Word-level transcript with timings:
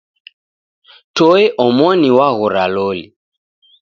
Toe 1.15 1.41
omoni 1.65 2.09
waghora 2.17 2.63
loli. 2.73 3.05